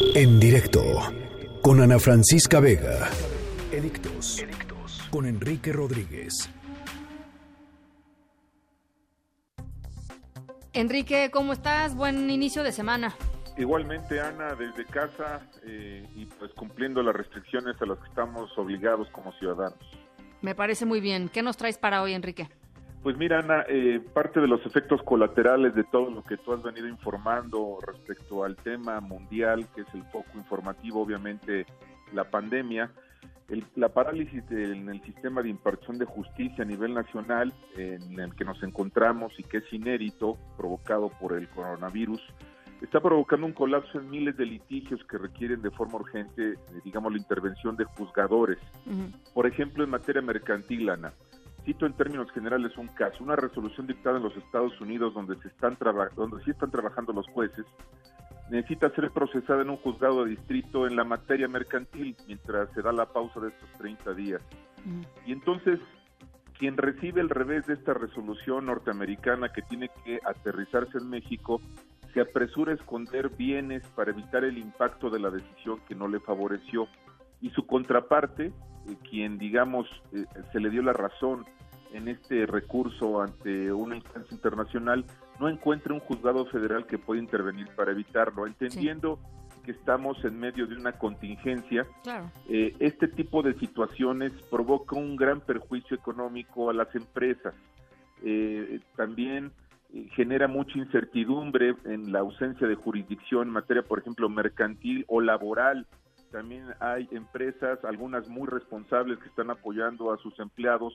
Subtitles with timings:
[0.00, 0.80] En directo
[1.60, 3.10] con Ana Francisca Vega.
[3.72, 4.44] Edictos.
[5.10, 6.48] Con Enrique Rodríguez.
[10.72, 11.96] Enrique, ¿cómo estás?
[11.96, 13.16] Buen inicio de semana.
[13.56, 19.08] Igualmente, Ana, desde casa eh, y pues cumpliendo las restricciones a las que estamos obligados
[19.10, 19.78] como ciudadanos.
[20.42, 21.28] Me parece muy bien.
[21.28, 22.48] ¿Qué nos traes para hoy, Enrique?
[23.02, 26.62] Pues mira, Ana, eh, parte de los efectos colaterales de todo lo que tú has
[26.62, 31.64] venido informando respecto al tema mundial, que es el foco informativo, obviamente
[32.12, 32.90] la pandemia,
[33.76, 38.44] la parálisis en el sistema de impartición de justicia a nivel nacional en el que
[38.44, 42.20] nos encontramos y que es inédito, provocado por el coronavirus,
[42.82, 47.12] está provocando un colapso en miles de litigios que requieren de forma urgente, eh, digamos,
[47.12, 48.58] la intervención de juzgadores.
[49.34, 51.12] Por ejemplo, en materia mercantil, Ana,
[51.68, 55.48] cito en términos generales un caso, una resolución dictada en los Estados Unidos donde se
[55.48, 55.76] están
[56.16, 57.66] donde sí están trabajando los jueces,
[58.48, 62.90] necesita ser procesada en un juzgado de distrito en la materia mercantil mientras se da
[62.90, 64.40] la pausa de estos 30 días.
[65.26, 65.78] Y entonces,
[66.58, 71.60] quien recibe el revés de esta resolución norteamericana que tiene que aterrizarse en México,
[72.14, 76.18] se apresura a esconder bienes para evitar el impacto de la decisión que no le
[76.20, 76.88] favoreció.
[77.42, 78.52] Y su contraparte, eh,
[79.10, 81.44] quien digamos eh, se le dio la razón
[81.92, 85.04] en este recurso ante una instancia internacional
[85.40, 89.18] no encuentre un juzgado federal que pueda intervenir para evitarlo, entendiendo
[89.64, 91.86] que estamos en medio de una contingencia.
[92.48, 97.54] Eh, este tipo de situaciones provoca un gran perjuicio económico a las empresas.
[98.24, 99.52] Eh, también
[99.92, 105.20] eh, genera mucha incertidumbre en la ausencia de jurisdicción en materia, por ejemplo, mercantil o
[105.20, 105.86] laboral.
[106.32, 110.94] También hay empresas, algunas muy responsables, que están apoyando a sus empleados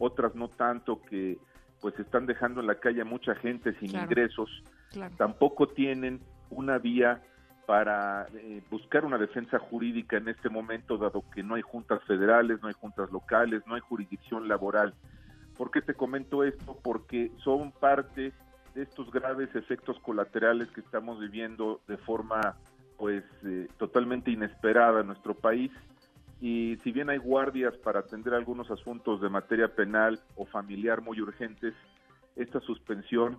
[0.00, 1.38] otras no tanto que
[1.80, 4.50] pues están dejando en la calle a mucha gente sin ingresos,
[5.16, 6.20] tampoco tienen
[6.50, 7.22] una vía
[7.66, 12.60] para eh, buscar una defensa jurídica en este momento, dado que no hay juntas federales,
[12.60, 14.92] no hay juntas locales, no hay jurisdicción laboral.
[15.56, 16.76] ¿Por qué te comento esto?
[16.82, 18.32] Porque son parte
[18.74, 22.56] de estos graves efectos colaterales que estamos viviendo de forma
[22.98, 25.70] pues eh, totalmente inesperada en nuestro país
[26.40, 31.20] y si bien hay guardias para atender algunos asuntos de materia penal o familiar muy
[31.20, 31.74] urgentes,
[32.34, 33.36] esta suspensión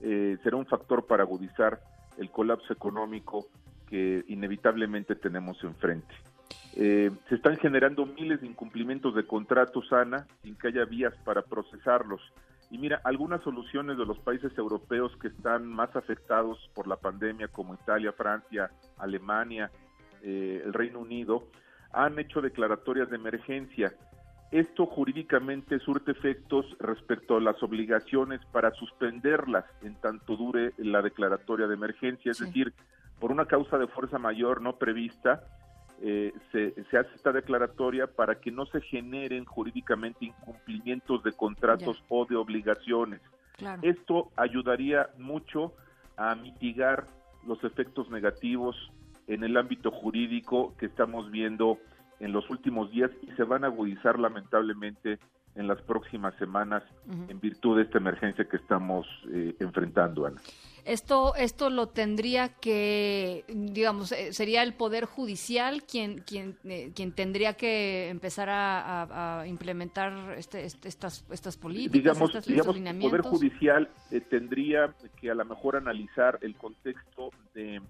[0.00, 1.80] eh, será un factor para agudizar
[2.16, 3.46] el colapso económico
[3.88, 6.14] que inevitablemente tenemos enfrente.
[6.76, 11.42] Eh, se están generando miles de incumplimientos de contratos, Ana, sin que haya vías para
[11.42, 12.20] procesarlos.
[12.70, 17.48] Y mira, algunas soluciones de los países europeos que están más afectados por la pandemia,
[17.48, 19.70] como Italia, Francia, Alemania,
[20.22, 21.44] eh, el Reino Unido,
[21.94, 23.94] han hecho declaratorias de emergencia.
[24.50, 31.66] Esto jurídicamente surte efectos respecto a las obligaciones para suspenderlas en tanto dure la declaratoria
[31.66, 32.72] de emergencia, es decir,
[33.18, 35.42] por una causa de fuerza mayor no prevista,
[36.02, 42.26] eh, se, hace esta declaratoria para que no se generen jurídicamente incumplimientos de contratos o
[42.26, 43.20] de obligaciones.
[43.82, 45.72] Esto ayudaría mucho
[46.16, 47.06] a mitigar
[47.46, 48.76] los efectos negativos
[49.26, 51.78] en el ámbito jurídico que estamos viendo
[52.20, 55.18] en los últimos días y se van a agudizar lamentablemente
[55.54, 56.82] en las próximas semanas
[57.28, 60.40] en virtud de esta emergencia que estamos eh, enfrentando, Ana.
[60.84, 67.12] Esto, esto lo tendría que, digamos, eh, sería el Poder Judicial quien, quien, eh, quien
[67.12, 73.88] tendría que empezar a, implementar este, este, estas, estas políticas, digamos, digamos, El Poder Judicial
[74.28, 77.80] tendría que a lo mejor analizar el contexto de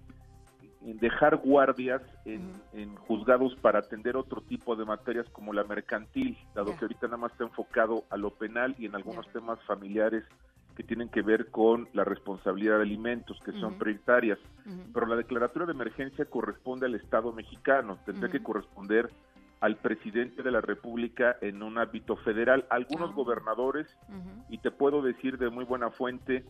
[0.85, 6.77] en dejar guardias en, juzgados para atender otro tipo de materias como la mercantil, dado
[6.77, 10.23] que ahorita nada más está enfocado a lo penal y en algunos temas familiares
[10.75, 14.37] que tienen que ver con la responsabilidad de alimentos, que son prioritarias.
[14.93, 19.09] Pero la declaratoria de emergencia corresponde al Estado mexicano, tendría que corresponder
[19.61, 23.87] al presidente de la República en un ámbito federal, algunos gobernadores,
[24.49, 26.43] y te puedo decir de muy buena fuente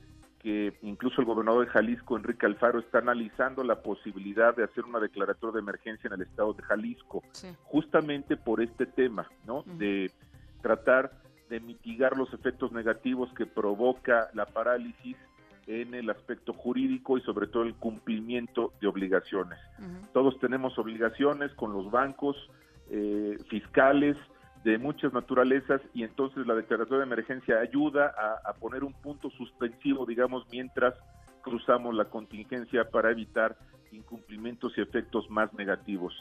[0.46, 5.00] que incluso el gobernador de Jalisco, Enrique Alfaro, está analizando la posibilidad de hacer una
[5.00, 7.24] declaratoria de emergencia en el estado de Jalisco,
[7.64, 9.64] justamente por este tema, ¿no?
[9.66, 10.12] De
[10.62, 11.14] tratar
[11.50, 15.18] de mitigar los efectos negativos que provoca la parálisis
[15.66, 19.58] en el aspecto jurídico y sobre todo el cumplimiento de obligaciones.
[20.14, 22.38] Todos tenemos obligaciones con los bancos,
[22.92, 24.16] eh, fiscales,
[24.66, 30.08] de muchas naturalezas y entonces la declaratoria de emergencia ayuda a, poner un punto suspensivo,
[30.08, 30.96] digamos, mientras
[31.44, 33.56] cruzamos la contingencia para evitar
[33.92, 36.16] incumplimientos y efectos más negativos.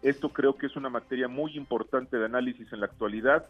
[0.00, 3.48] Esto creo que es una materia muy importante de análisis en la actualidad,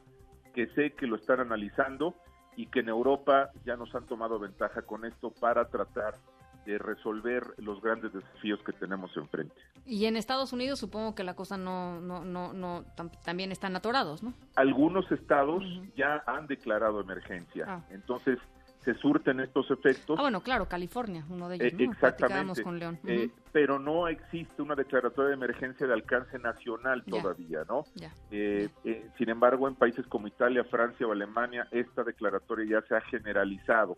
[0.54, 2.14] que sé que lo están analizando
[2.56, 6.14] y que en Europa ya nos han tomado ventaja con esto para tratar
[6.64, 9.54] de resolver los grandes desafíos que tenemos enfrente.
[9.86, 12.84] Y en Estados Unidos supongo que la cosa no, no, no, no
[13.24, 14.34] también están atorados, ¿no?
[14.56, 15.64] Algunos estados
[15.96, 17.64] ya han declarado emergencia.
[17.66, 17.80] Ah.
[17.90, 18.38] Entonces,
[18.84, 20.18] se surten estos efectos.
[20.18, 21.72] Ah, bueno, claro, California, uno de ellos.
[21.72, 22.62] Eh, exactamente.
[22.62, 22.98] Con León.
[23.04, 27.84] Eh, pero no existe una declaratoria de emergencia de alcance nacional todavía, ¿no?
[28.30, 28.68] Eh,
[29.16, 33.96] sin embargo, en países como Italia, Francia o Alemania, esta declaratoria ya se ha generalizado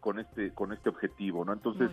[0.00, 1.52] con este con este objetivo, ¿no?
[1.52, 1.90] Entonces,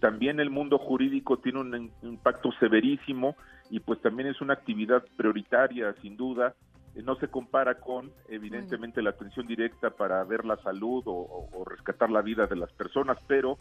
[0.00, 3.36] también el mundo jurídico tiene un impacto severísimo
[3.70, 6.54] y pues también es una actividad prioritaria, sin duda,
[7.00, 12.22] no se compara con, evidentemente, la atención directa para ver la salud o, rescatar la
[12.22, 13.56] vida de las personas, pero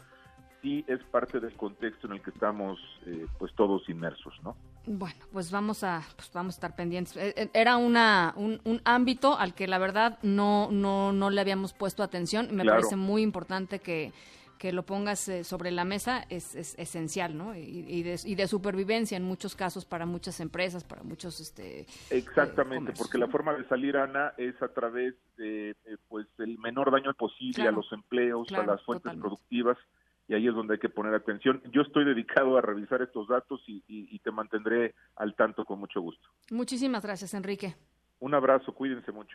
[0.62, 4.56] sí es parte del contexto en el que estamos, eh, pues todos inmersos, ¿no?
[4.86, 7.16] Bueno, pues vamos a, pues vamos a estar pendientes.
[7.16, 11.74] Eh, eh, era una, un, ámbito al que la verdad no, no, no le habíamos
[11.74, 12.50] puesto atención.
[12.56, 14.12] Me parece muy importante que
[14.62, 17.56] que lo pongas eh, sobre la mesa es, esencial, ¿no?
[17.56, 21.40] Y, de, supervivencia en muchos casos para muchas empresas, para muchos...
[21.40, 26.60] Este, Exactamente, porque la forma de salir, Ana, es a través de eh, pues el
[26.60, 29.80] menor daño posible a los empleos, a las fuentes productivas,
[30.28, 31.60] y ahí es donde hay que poner atención.
[31.72, 36.02] Yo estoy dedicado a revisar estos datos y, y te mantendré al tanto con mucho
[36.02, 36.30] gusto.
[36.52, 37.76] Muchísimas gracias, Enrique.
[38.20, 39.32] Un abrazo, cuídense mucho.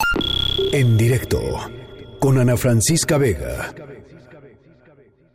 [0.72, 1.40] En directo,
[2.20, 3.74] con Ana Francisca Vega.